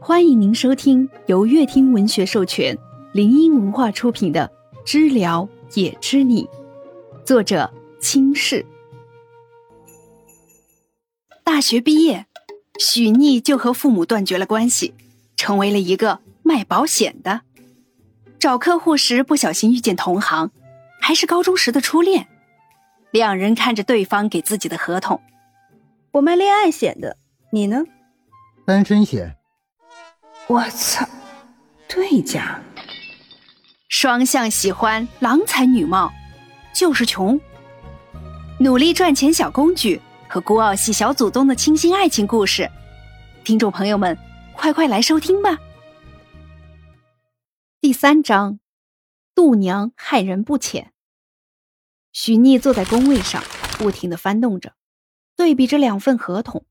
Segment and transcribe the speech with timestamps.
[0.00, 2.76] 欢迎您收听由乐听文学授权、
[3.12, 4.50] 林音文化出品的
[4.86, 6.44] 《知了也知你》，
[7.24, 8.64] 作者清世。
[11.42, 12.26] 大学毕业，
[12.78, 14.94] 许逆就和父母断绝了关系，
[15.36, 17.40] 成为了一个卖保险的。
[18.38, 20.52] 找客户时不小心遇见同行，
[21.00, 22.28] 还是高中时的初恋。
[23.10, 25.20] 两人看着对方给自己的合同，
[26.12, 27.16] 我卖恋爱险的，
[27.50, 27.84] 你呢？
[28.64, 29.37] 单身险。
[30.48, 31.06] 我操，
[31.86, 32.58] 对家，
[33.90, 36.10] 双向喜欢，郎才女貌，
[36.74, 37.38] 就是穷。
[38.58, 42.70] 努力赚钱小公举和孤傲系小祖宗的清新爱情故事，
[43.44, 44.16] 听众朋友们，
[44.54, 45.58] 快快来收听吧。
[47.82, 48.58] 第三章，
[49.34, 50.94] 度娘害人不浅。
[52.10, 53.44] 许逆坐在工位上，
[53.76, 54.72] 不停的翻动着，
[55.36, 56.64] 对比着两份合同，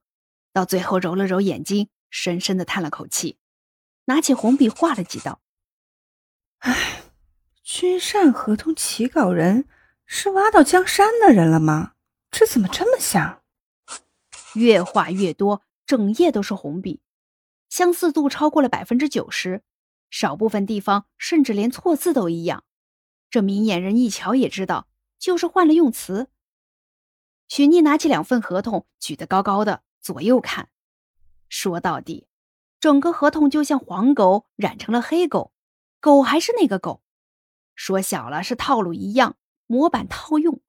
[0.52, 3.38] 到最后揉了揉眼睛，深深的叹了口气。
[4.08, 5.42] 拿起红笔画了几道。
[6.60, 7.04] 唉，
[7.64, 9.68] 君善合同起稿人
[10.06, 11.94] 是挖到江山的人了吗？
[12.32, 13.42] 这怎么这么像？
[14.56, 17.02] 越画越多，整页都是红笔，
[17.70, 19.62] 相似度超过了百分之九十，
[20.10, 22.64] 少部分地方甚至连错字都一样。
[23.30, 24.88] 这明眼人一瞧也知道，
[25.20, 26.30] 就是换了用词。
[27.50, 30.70] 许逆拿起两份合同，举得高高的，左右看，
[31.50, 32.28] 说到底。
[32.80, 35.52] 整个合同就像黄狗染成了黑狗，
[36.00, 37.02] 狗还是那个狗。
[37.76, 40.60] 说小了是套路一样，模板套用；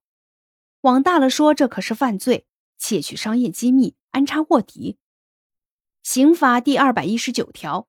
[0.82, 2.46] 往大了说，这可是犯罪，
[2.78, 4.98] 窃取商业机密，安插卧底。
[6.02, 7.88] 刑法第二百一十九条，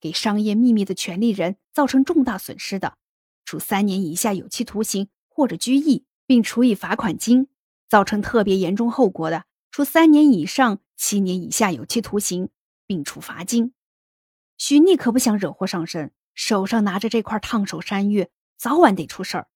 [0.00, 2.96] 给商业秘密的权利人造成重大损失的，
[3.44, 7.46] 处三年以下有期徒刑或者拘役，并处以罚款金；
[7.88, 12.48] 造成特别严重后果的，处三年以上七年以下有期徒刑。
[12.90, 13.72] 并处罚金。
[14.56, 19.48] 许逆可不想惹祸上身，手上拿着这块烫手山芋，早晚得出事儿。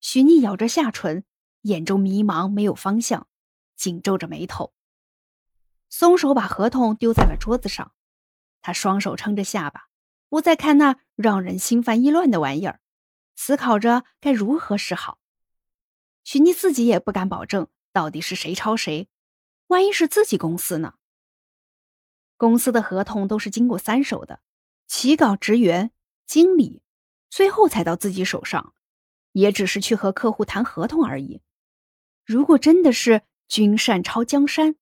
[0.00, 1.24] 许逆咬着下唇，
[1.62, 3.26] 眼中迷茫，没有方向，
[3.74, 4.72] 紧皱着眉头。
[5.90, 7.92] 松手把合同丢在了桌子上，
[8.60, 9.88] 他双手撑着下巴，
[10.28, 12.78] 不再看那让人心烦意乱的玩意儿，
[13.34, 15.18] 思考着该如何是好。
[16.22, 19.08] 许逆自己也不敢保证到底是谁抄谁，
[19.66, 20.94] 万一是自己公司呢？
[22.42, 24.40] 公司的合同都是经过三手的，
[24.88, 25.92] 起稿、职员、
[26.26, 26.82] 经理，
[27.30, 28.74] 最后才到自己手上，
[29.30, 31.40] 也只是去和客户谈合同而已。
[32.24, 34.74] 如果真的是君善抄江山，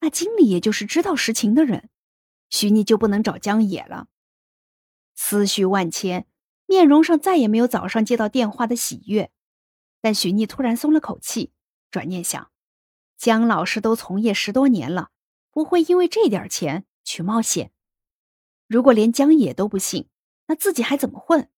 [0.00, 1.90] 那经理也就是知道实情的人，
[2.50, 4.08] 许逆就不能找江野了。
[5.14, 6.26] 思绪万千，
[6.66, 9.30] 面容上再也没有早上接到电话的喜悦。
[10.00, 11.52] 但许逆突然松了口气，
[11.88, 12.50] 转念想，
[13.16, 15.10] 江老师都从业十多年了，
[15.52, 16.84] 不会因为这点钱。
[17.06, 17.72] 去冒险，
[18.66, 20.08] 如果连江野都不信，
[20.46, 21.48] 那自己还怎么混？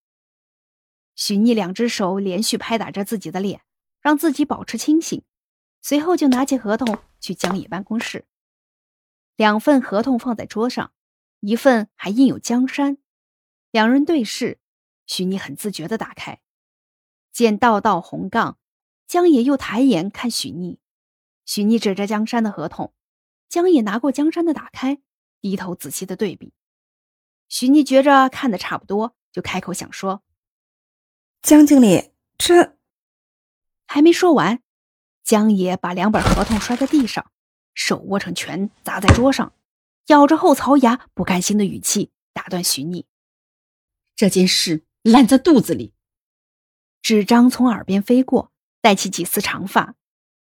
[1.16, 3.62] 许逆两只手连续拍打着自己的脸，
[4.00, 5.24] 让自己保持清醒。
[5.80, 8.26] 随后就拿起合同去江野办公室。
[9.36, 10.92] 两份合同放在桌上，
[11.40, 12.98] 一份还印有江山。
[13.70, 14.60] 两人对视，
[15.06, 16.40] 许逆很自觉的打开，
[17.32, 18.58] 见道道红杠。
[19.06, 20.78] 江野又抬眼看许逆，
[21.46, 22.92] 许逆指着江山的合同，
[23.48, 25.00] 江野拿过江山的打开。
[25.40, 26.52] 低头仔细的对比，
[27.48, 30.22] 许妮觉着看的差不多，就开口想说
[31.42, 32.76] ：“江经理，这……”
[33.86, 34.62] 还没说完，
[35.24, 37.30] 江野把两本合同摔在地上，
[37.74, 39.54] 手握成拳砸在桌上，
[40.08, 43.06] 咬着后槽牙，不甘心的语气打断许妮
[44.14, 45.94] ：“这件事烂在肚子里。”
[47.00, 49.94] 纸张从耳边飞过，带起几丝长发。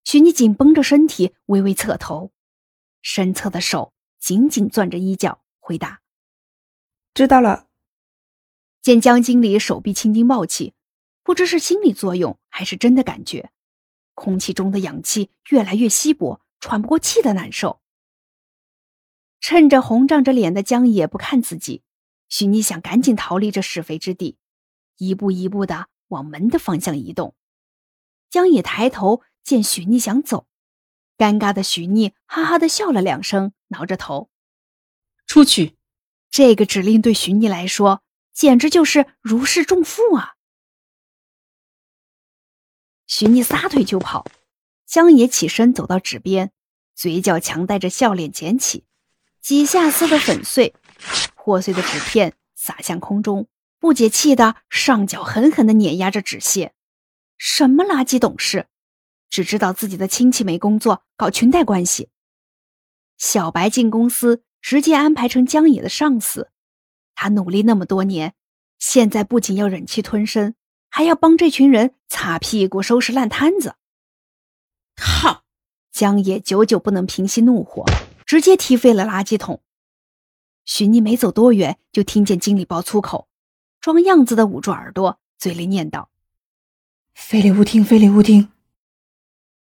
[0.04, 2.32] 许妮紧绷着身体，微微侧头，
[3.02, 3.94] 身侧的手。
[4.28, 6.02] 紧紧攥着衣角，回答
[7.16, 7.70] ：“知道了。”
[8.84, 10.74] 见江经理手臂青筋冒起，
[11.24, 13.52] 不知是心理作用还是真的感觉，
[14.16, 17.80] 空气中的氧气越来越稀薄，喘不过气的难受。
[19.40, 21.84] 趁着红涨着脸的江野不看自己，
[22.28, 24.38] 许妮想赶紧逃离这是非之地，
[24.98, 27.34] 一步一步的往门的方向移动。
[28.30, 30.48] 江野抬头见许妮想走。
[31.18, 34.30] 尴尬的许逆哈哈的笑了两声，挠着头，
[35.26, 35.78] 出去。
[36.30, 38.04] 这个指令对许逆来说
[38.34, 40.36] 简直就是如释重负啊！
[43.08, 44.26] 许逆撒腿就跑，
[44.86, 46.52] 江野起身走到纸边，
[46.94, 48.84] 嘴角强带着笑脸捡起，
[49.42, 50.76] 几下撕得粉碎，
[51.36, 53.48] 破碎的纸片洒向空中，
[53.80, 56.74] 不解气的上脚狠狠的碾压着纸屑，
[57.38, 58.68] 什么垃圾董事！
[59.30, 62.10] 只知道自己的亲戚没工作，搞裙带关系。
[63.18, 66.50] 小白进公司直接安排成江野的上司。
[67.16, 68.36] 他努力那么多年，
[68.80, 70.54] 现在不仅要忍气吞声，
[70.90, 73.76] 还要帮这群人擦屁股、收拾烂摊子。
[74.96, 75.44] 靠！
[75.92, 77.84] 江野久久不能平息怒火，
[78.24, 79.64] 直接踢飞了垃圾桶。
[80.64, 83.28] 许妮没走多远，就听见经理爆粗口，
[83.82, 86.06] 装样子的捂住耳朵，嘴里念叨
[87.16, 88.52] ：“非礼勿听，非礼勿听。”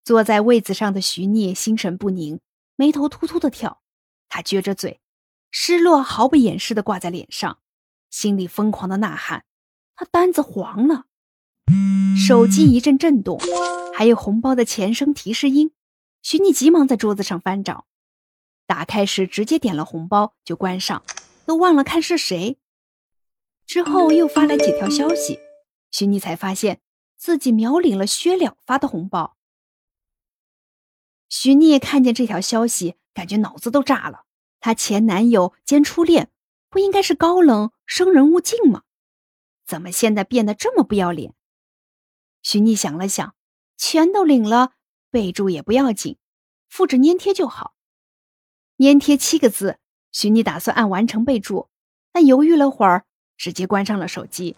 [0.05, 2.39] 坐在位子上的徐聂心神不宁，
[2.79, 3.81] 眉头突突的跳。
[4.29, 5.01] 他撅着嘴，
[5.51, 7.59] 失落毫不掩饰的挂在脸上，
[8.09, 9.43] 心里疯狂的呐喊
[9.97, 11.03] ：“他单子黄了！”
[12.15, 13.37] 手机一阵震动，
[13.93, 15.73] 还有红包的前声提示音。
[16.21, 17.85] 徐妮急忙在桌子上翻找，
[18.65, 21.03] 打开时直接点了红包就关上，
[21.45, 22.57] 都忘了看是谁。
[23.67, 25.37] 之后又发来几条消息，
[25.91, 26.79] 徐妮才发现
[27.17, 29.35] 自己秒领了薛了发的红包。
[31.29, 34.25] 徐聂看见这条消息，感觉脑子都炸了。
[34.59, 36.31] 她前男友兼初恋，
[36.69, 38.81] 不应该是高冷生人勿近吗？
[39.65, 41.35] 怎么现在变得这么不要脸？
[42.41, 43.35] 徐聂想了想，
[43.77, 44.73] 钱都领了，
[45.11, 46.17] 备注也不要紧，
[46.67, 47.75] 复制粘贴就好。
[48.77, 49.77] 粘贴七个字，
[50.11, 51.69] 徐聂打算按完成备注，
[52.11, 53.05] 但犹豫了会儿，
[53.37, 54.55] 直接关上了手机。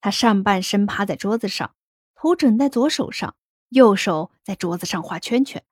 [0.00, 1.74] 他上半身趴在桌子上，
[2.14, 3.36] 头枕在左手上。
[3.70, 5.64] 右手在桌子上画圈圈，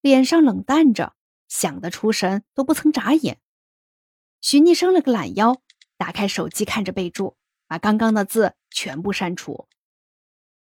[0.00, 1.14] 脸上冷淡着，
[1.46, 3.40] 想得出神都不曾眨眼。
[4.40, 5.62] 徐逆伸了个懒腰，
[5.96, 7.36] 打开手机看着备注，
[7.68, 9.68] 把刚刚的字全部删除。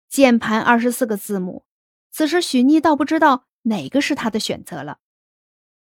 [0.07, 1.65] 键盘二十四个字母，
[2.12, 5.00] 此时许逆倒不知道哪个是他的选择了。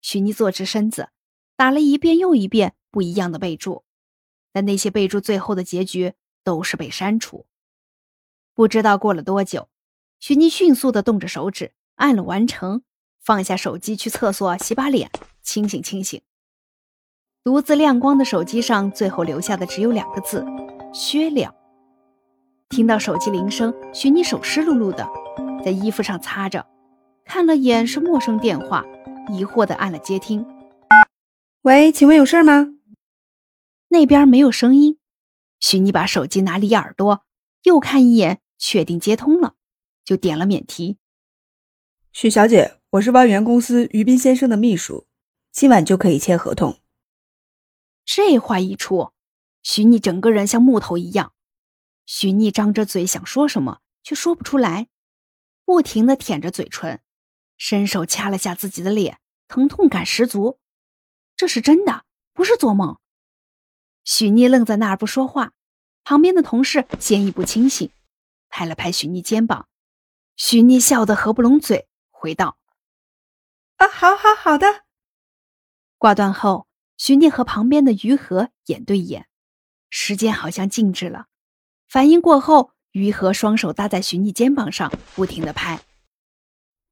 [0.00, 1.10] 许逆坐直身子，
[1.56, 3.84] 打了一遍又一遍不一样的备注，
[4.52, 6.14] 但那些备注最后的结局
[6.44, 7.46] 都是被删除。
[8.54, 9.68] 不知道过了多久。
[10.18, 12.82] 许妮迅速的动着手指，按了完成，
[13.20, 15.10] 放下手机去厕所洗把脸，
[15.42, 16.20] 清醒清醒。
[17.44, 20.44] 独自亮光的手机上，最后留下的只有两个字：
[20.92, 21.54] 薛了。
[22.68, 25.08] 听到手机铃声，许妮手湿漉漉的，
[25.64, 26.66] 在衣服上擦着，
[27.24, 28.84] 看了眼是陌生电话，
[29.30, 30.44] 疑惑的按了接听。
[31.62, 32.74] 喂，请问有事吗？
[33.88, 34.98] 那边没有声音。
[35.60, 37.24] 许妮把手机拿离耳朵，
[37.62, 39.55] 又看一眼，确定接通了。
[40.06, 40.98] 就点了免提。
[42.12, 45.08] 许小姐，我是万源公司于斌先生的秘书，
[45.50, 46.80] 今晚就可以签合同。
[48.04, 49.12] 这话一出，
[49.64, 51.34] 许逆整个人像木头一样。
[52.06, 54.86] 许逆张着嘴想说什么，却说不出来，
[55.64, 57.00] 不停的舔着嘴唇，
[57.58, 59.18] 伸手掐了下自己的脸，
[59.48, 60.60] 疼痛感十足。
[61.36, 63.00] 这是真的，不是做梦。
[64.04, 65.52] 许逆愣在那儿不说话，
[66.04, 67.90] 旁边的同事先一步清醒，
[68.48, 69.66] 拍了拍许逆肩膀。
[70.36, 72.58] 许逆笑得合不拢嘴，回道
[73.76, 74.84] ：“啊，好，好，好的。”
[75.98, 76.68] 挂断后，
[76.98, 79.28] 徐逆和旁边的于和眼对眼，
[79.88, 81.26] 时间好像静止了。
[81.88, 85.80] 反应过后，于和双手搭在徐逆肩膀上，不停的拍：“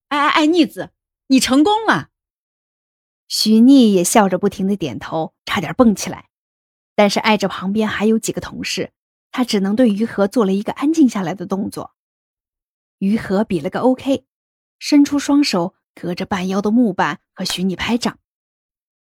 [0.09, 0.93] 哎哎哎，逆子，
[1.27, 2.09] 你成功了！”
[3.29, 6.31] 徐逆也笑着不停的点头，差点蹦起来，
[6.95, 8.93] 但是碍着旁边还有几个同事，
[9.31, 11.94] 他只能对于和做了一个安静下来的动作。
[12.99, 14.25] 于和比了个 OK，
[14.79, 18.19] 伸出双手，隔着半腰的木板和许你拍掌。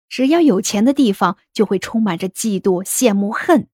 [0.08, 3.68] 只要有钱的地方，就会充满着嫉妒、羡慕、恨。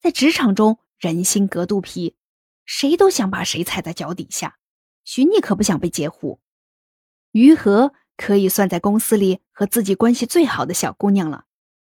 [0.00, 2.16] 在职场中，人心隔肚皮，
[2.64, 4.56] 谁都想把谁踩在脚底下。
[5.04, 6.40] 许你可不想被截胡。
[7.30, 11.44] 于和可以算在公司里和自己关系最好的小姑娘了，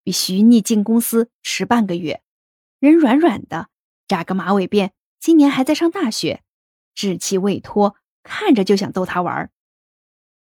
[0.05, 2.23] 比徐逆进公司迟半个月，
[2.79, 3.71] 人软软的，
[4.07, 6.44] 扎个马尾辫，今年还在上大学。
[6.95, 9.51] 稚气未脱，看着就想逗他玩。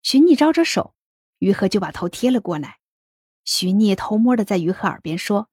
[0.02, 0.94] 徐逆招着手，
[1.38, 2.78] 于和就把头贴了过来。
[3.44, 5.48] 徐逆偷摸的在于和耳边说：“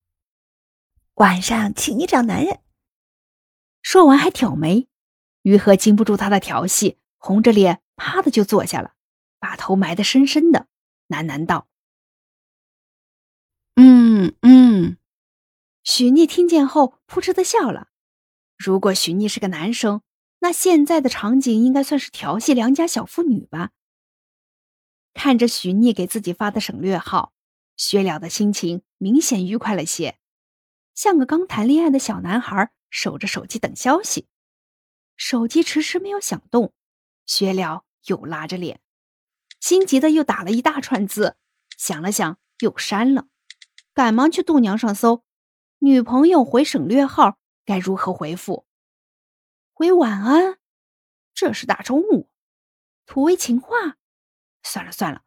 [1.16, 2.60] 晚上请你找男人。”
[3.82, 4.88] 说完还挑眉。
[5.42, 8.94] 于和经不住他的调戏，红着脸啪的就坐下了，
[9.40, 10.68] 把头埋得深深的，
[11.08, 11.68] 喃喃道
[13.76, 14.98] ：“嗯嗯。”
[15.84, 17.88] 许逆听见后扑哧的笑了。
[18.56, 20.02] 如果许逆是个男生。
[20.44, 23.70] 那现在的场景应该算是调戏良家小妇女吧？
[25.14, 27.32] 看着许逆给自己发的省略号，
[27.78, 30.18] 薛了的心情明显愉快了些，
[30.96, 34.28] 像个刚谈恋爱的小男孩守着手机等消息。
[35.16, 36.74] 手机迟迟没有响动，
[37.28, 38.82] 薛了又拉着脸，
[39.60, 41.38] 心急的又打了一大串字，
[41.78, 43.28] 想了想又删了，
[43.94, 45.24] 赶忙去度娘上搜，
[45.78, 48.66] 女朋友回省略号该如何回复？
[49.82, 50.60] 为晚安，
[51.34, 52.30] 这是大中午，
[53.08, 53.98] 土味情话。
[54.62, 55.24] 算了算了，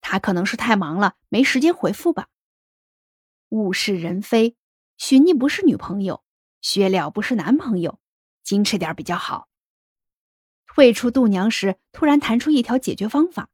[0.00, 2.28] 他可能是太忙了，没时间回复吧。
[3.48, 4.56] 物是人非，
[4.96, 6.22] 许妮不是女朋友，
[6.60, 7.98] 薛了不是男朋友，
[8.44, 9.48] 矜持点比较好。
[10.68, 13.48] 退出度娘时，突然弹出一条解决方法：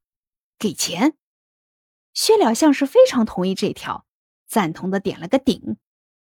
[0.59, 1.17] 给钱。
[2.13, 4.07] 薛了像是非常同意这条，
[4.47, 5.79] 赞同的点了个顶，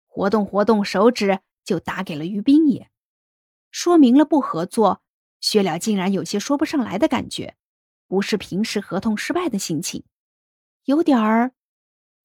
[0.05, 2.91] 活动活动手指就打给了于冰野，
[3.77, 5.03] 说明了不合作。
[5.39, 7.55] 薛了竟然有些说不上来的感觉，
[8.07, 10.03] 不是平时合同失败的心情，
[10.85, 11.51] 有点儿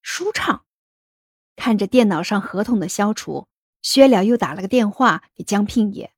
[0.01, 0.65] 舒畅。
[1.55, 3.49] 看着电脑上合同的消除，
[3.83, 6.15] 薛了又打了个电话给江聘野：“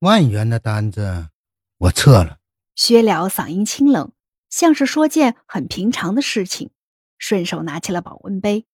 [0.00, 1.30] 万元的单子
[1.78, 2.38] 我撤了。”
[2.76, 4.12] 薛了嗓音清冷。
[4.50, 6.70] 像是说件很平常的事情，
[7.16, 8.66] 顺手拿起了保温杯。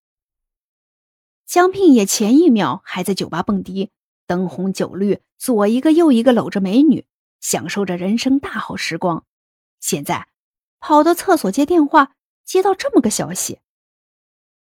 [1.46, 3.92] 江聘也前一秒还在酒吧蹦迪，
[4.26, 7.06] 灯红酒绿，左一个右一个搂着美女，
[7.40, 9.24] 享受着人生大好时光。
[9.80, 10.28] 现在
[10.80, 12.14] 跑到厕所接电话，
[12.44, 13.60] 接到这么个消息，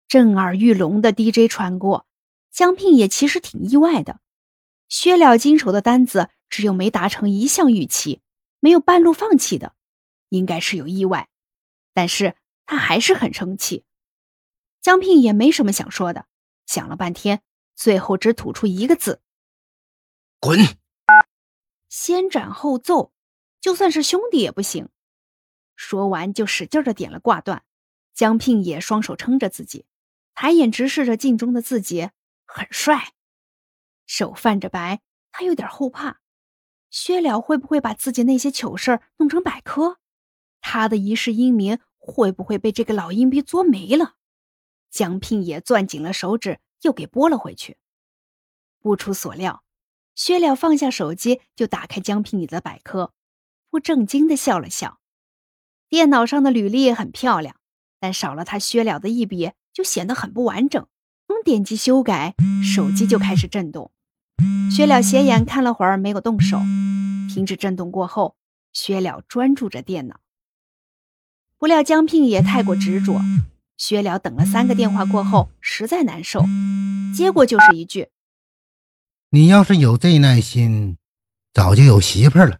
[0.07, 2.05] 震耳欲聋的 DJ 传过。
[2.51, 4.19] 江聘也其实挺意外的，
[4.89, 8.21] 薛了金手的单子只有没达成一项预期，
[8.59, 9.73] 没有半路放弃的。
[10.29, 11.29] 应该是有意外，
[11.93, 12.35] 但是
[12.65, 13.85] 他还是很生气。
[14.81, 16.25] 江聘也没什么想说的，
[16.65, 17.41] 想了半天，
[17.75, 19.21] 最后只吐出一个字
[20.39, 20.59] ：“滚。”
[21.89, 23.13] 先斩后奏，
[23.59, 24.89] 就算是兄弟也不行。
[25.75, 27.63] 说完就使劲的点了挂断。
[28.13, 29.85] 江聘也双手撑着自己，
[30.33, 32.09] 抬眼直视着镜中的自己，
[32.45, 33.13] 很帅，
[34.07, 35.01] 手泛着白，
[35.31, 36.19] 他有点后怕，
[36.89, 39.99] 薛了会不会把自己那些糗事弄成百科？
[40.61, 44.15] 他的一世英名会不会被这个老阴逼作没了？
[44.89, 47.77] 江聘也攥紧了手指，又给拨了回去。
[48.79, 49.63] 不出所料，
[50.17, 53.13] 薛了放下手机，就打开江聘里的百科，
[53.69, 54.99] 不正经的笑了笑。
[55.89, 57.55] 电脑上的履历很漂亮，
[57.99, 60.87] 但少了他薛了的一笔，就显得很不完整。
[61.27, 62.33] 刚点击修改，
[62.63, 63.91] 手机就开始震动。
[64.75, 66.57] 薛了斜眼看了会儿，没有动手。
[67.31, 68.35] 停止震动过后，
[68.73, 70.19] 薛了专注着电脑。
[71.59, 73.21] 不料江聘也太过执着，
[73.77, 76.43] 薛了等了三个电话过后，实在难受，
[77.15, 78.09] 接过就是一句
[79.37, 80.97] ：“你要是有这耐心，
[81.53, 82.59] 早就有媳妇了。”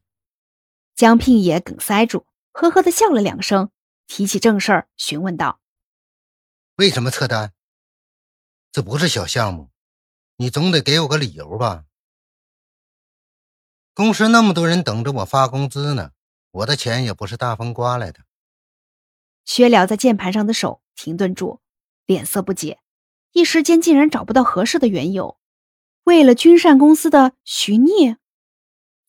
[0.94, 3.72] 江聘也梗塞住，呵呵的笑了两声，
[4.06, 5.60] 提起正事儿询问道
[6.78, 7.52] ：“为什么撤单？
[8.72, 9.72] 这不是小项目，
[10.36, 11.86] 你总得给我个理由吧？
[13.96, 16.12] 公司那么多人等着我发工资呢，
[16.52, 18.20] 我的钱也不是大风刮来的。”
[19.46, 21.60] 薛了在键盘上的手停顿住，
[22.06, 22.80] 脸色不解，
[23.32, 25.40] 一时间竟然找不到合适的缘由。
[26.08, 28.18] 为了君善公司的徐聂，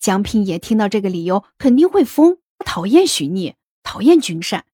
[0.00, 2.40] 江聘也听到这个理由肯定会疯。
[2.58, 4.66] 他讨厌徐聂，讨厌君善。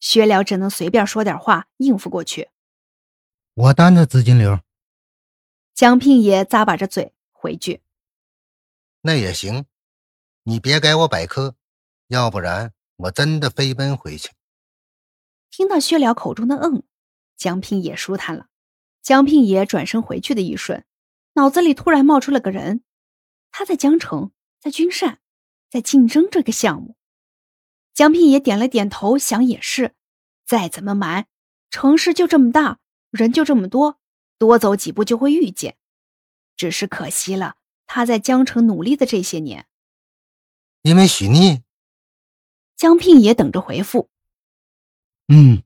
[0.00, 2.50] 薛了只能随便说点话应付过去。
[3.54, 4.60] 我担着资金流。
[5.74, 7.80] 江聘也咂巴着嘴回句
[9.00, 9.64] ：“那也行，
[10.42, 11.56] 你别给我百科，
[12.08, 14.28] 要不然我真的飞奔回去。”
[15.50, 16.82] 听到薛了口中的“嗯”，
[17.34, 18.48] 江聘也舒坦了。
[19.00, 20.84] 江聘也转身回去的一瞬，
[21.34, 22.82] 脑子里突然冒出了个人。
[23.50, 25.18] 他在江城，在君善，
[25.68, 26.96] 在竞争这个项目。
[27.92, 29.94] 江聘也点了点头，想也是。
[30.46, 31.26] 再怎么瞒，
[31.70, 32.78] 城市就这么大，
[33.10, 34.00] 人就这么多，
[34.38, 35.76] 多走几步就会遇见。
[36.56, 37.56] 只是可惜了，
[37.86, 39.66] 他在江城努力的这些年。
[40.82, 41.62] 因为许逆，
[42.76, 44.08] 江聘也等着回复。
[45.28, 45.62] 嗯，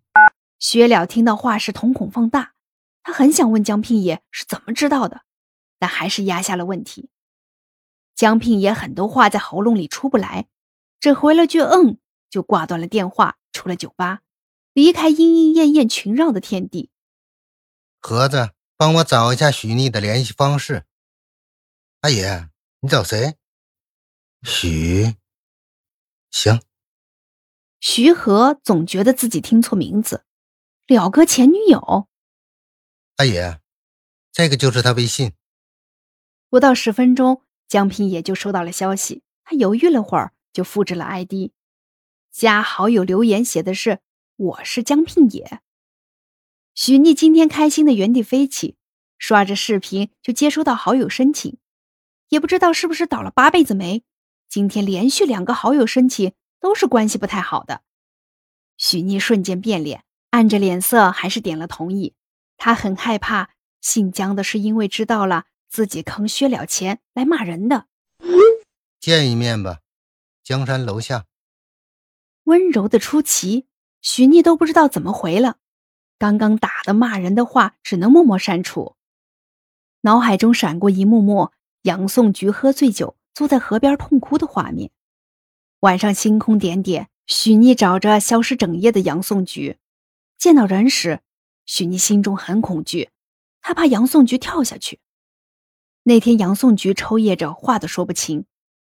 [0.58, 2.54] 薛了听到话时瞳孔放大，
[3.02, 5.23] 他很想问江聘爷是怎么知道的，
[5.84, 7.10] 但还是压下了问题。
[8.14, 10.48] 江聘也很多话在喉咙里出不来，
[10.98, 11.98] 只回了句“嗯”，
[12.30, 14.22] 就挂断了电话，出了酒吧，
[14.72, 16.88] 离开莺莺燕燕群绕的天地。
[18.00, 20.86] 盒子，帮我找一下许逆的联系方式。
[22.00, 22.48] 阿爷，
[22.80, 23.34] 你找谁？
[24.42, 25.16] 许，
[26.30, 26.62] 行。
[27.78, 30.24] 徐和总觉得自己听错名字，
[30.86, 32.08] 了哥前女友。
[33.16, 33.60] 阿爷，
[34.32, 35.34] 这个就是他微信。
[36.54, 39.24] 不到十分钟，江平也就收到了消息。
[39.42, 41.50] 他犹豫了会儿，就复制了 ID，
[42.30, 43.98] 加好友留言写的是
[44.38, 45.58] ：“我是江聘野。”
[46.72, 48.76] 许逆今天开心的原地飞起，
[49.18, 51.58] 刷着视频就接收到好友申请，
[52.28, 54.04] 也不知道是不是倒了八辈子霉，
[54.48, 56.34] 今天连续两个好友申请。
[56.60, 57.82] 都是关系不太好的，
[58.76, 62.14] 许妮瞬间变脸，按着脸色还是点了同意。
[62.56, 67.86] 他很害怕姓江的是因为知道了自己坑薛了钱来骂人的。
[69.00, 69.80] 见一面吧，
[70.44, 71.26] 江山楼下。
[72.44, 73.66] 温柔的出奇，
[74.00, 75.56] 许逆都不知道怎么回了。
[76.16, 78.94] 刚刚打的骂人的话，只能默默删除。
[80.02, 81.50] 脑海中闪过一幕幕
[81.82, 84.92] 杨颂菊喝醉酒坐在河边痛哭的画面。
[85.80, 89.78] 晚上星空点点，许逆找着消失整夜的杨颂菊，
[90.38, 91.18] 见到人时，
[91.66, 93.10] 许逆心中很恐惧，
[93.60, 95.00] 他怕杨颂菊跳下去。
[96.04, 98.46] 那天杨颂菊抽噎着，话都说不清，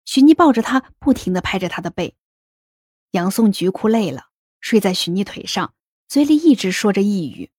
[0.04, 2.16] 许妮抱着她，不停的拍着她的背。
[3.12, 4.28] 杨颂菊哭累了，
[4.60, 5.74] 睡在许妮腿上。
[6.08, 7.50] 嘴里一直说着抑郁。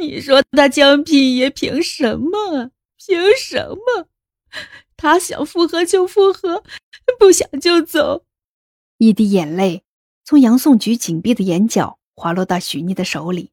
[0.00, 2.72] 你说他江品爷凭什么？
[2.96, 4.08] 凭什么？
[4.96, 6.64] 他想复合就复合，
[7.18, 8.24] 不想就走。
[8.98, 9.84] 一滴眼泪
[10.24, 13.52] 从杨颂菊紧闭的眼角滑落到许妮的手里，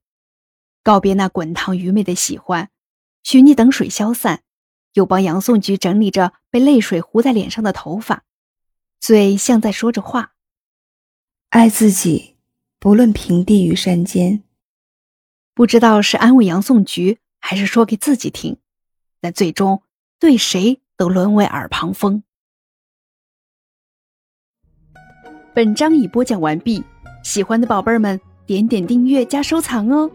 [0.82, 2.72] 告别那滚烫愚昧的喜欢。
[3.22, 4.44] 许妮等水消散，
[4.94, 8.24] 又帮杨颂菊整理着被泪水糊在脸上的头发，
[9.00, 10.34] 嘴像在说着话
[11.50, 12.36] ：“爱自己。”
[12.82, 14.42] 不论平地与山间，
[15.54, 18.56] 不知道是安慰杨颂菊，还是说给自己听，
[19.20, 19.84] 但最终
[20.18, 22.24] 对谁都沦为耳旁风。
[25.54, 26.82] 本章已播讲完毕，
[27.22, 30.10] 喜欢的宝贝们点点订阅加收藏哦。